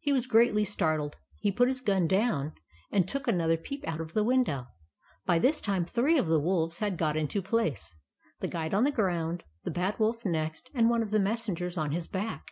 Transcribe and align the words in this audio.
He 0.00 0.12
was 0.12 0.26
greatly 0.26 0.64
startled. 0.64 1.14
He 1.38 1.52
put 1.52 1.68
his 1.68 1.80
gun 1.80 2.08
down, 2.08 2.54
and 2.90 3.06
took 3.06 3.28
another 3.28 3.56
peep 3.56 3.86
out 3.86 4.00
of 4.00 4.14
the 4.14 4.24
window. 4.24 4.66
By 5.26 5.38
this 5.38 5.60
time, 5.60 5.84
three 5.84 6.18
of 6.18 6.26
the 6.26 6.40
wolves 6.40 6.80
had 6.80 6.98
got 6.98 7.16
into 7.16 7.40
place,— 7.40 7.94
the 8.40 8.48
Guide 8.48 8.74
on 8.74 8.82
the 8.82 8.90
ground, 8.90 9.44
the 9.62 9.70
Bad 9.70 9.96
Wolf 10.00 10.24
next, 10.24 10.70
and 10.74 10.90
one 10.90 11.04
of 11.04 11.12
the 11.12 11.20
Messengers 11.20 11.76
on 11.78 11.92
his 11.92 12.08
back. 12.08 12.50